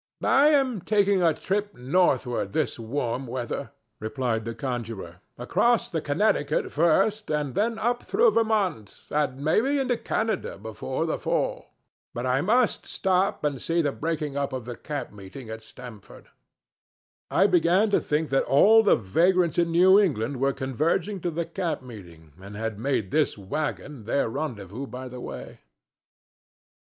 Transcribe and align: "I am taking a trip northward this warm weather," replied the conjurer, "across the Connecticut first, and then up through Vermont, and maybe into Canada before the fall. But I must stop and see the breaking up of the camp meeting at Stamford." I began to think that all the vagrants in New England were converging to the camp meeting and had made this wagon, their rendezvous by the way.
"I 0.23 0.47
am 0.47 0.81
taking 0.81 1.21
a 1.21 1.31
trip 1.31 1.75
northward 1.75 2.53
this 2.53 2.79
warm 2.79 3.27
weather," 3.27 3.69
replied 3.99 4.45
the 4.45 4.55
conjurer, 4.55 5.17
"across 5.37 5.91
the 5.91 6.01
Connecticut 6.01 6.71
first, 6.71 7.29
and 7.29 7.53
then 7.53 7.77
up 7.77 8.01
through 8.01 8.31
Vermont, 8.31 9.03
and 9.11 9.43
maybe 9.45 9.77
into 9.77 9.97
Canada 9.97 10.57
before 10.57 11.05
the 11.05 11.19
fall. 11.19 11.67
But 12.15 12.25
I 12.25 12.41
must 12.41 12.87
stop 12.87 13.45
and 13.45 13.61
see 13.61 13.83
the 13.83 13.91
breaking 13.91 14.35
up 14.35 14.53
of 14.53 14.65
the 14.65 14.75
camp 14.75 15.11
meeting 15.11 15.51
at 15.51 15.61
Stamford." 15.61 16.29
I 17.29 17.45
began 17.45 17.91
to 17.91 18.01
think 18.01 18.29
that 18.31 18.45
all 18.45 18.81
the 18.81 18.95
vagrants 18.95 19.59
in 19.59 19.69
New 19.69 19.99
England 19.99 20.37
were 20.41 20.51
converging 20.51 21.21
to 21.21 21.29
the 21.29 21.45
camp 21.45 21.83
meeting 21.83 22.33
and 22.41 22.55
had 22.55 22.79
made 22.79 23.11
this 23.11 23.37
wagon, 23.37 24.05
their 24.05 24.27
rendezvous 24.27 24.87
by 24.87 25.07
the 25.09 25.21
way. 25.21 25.59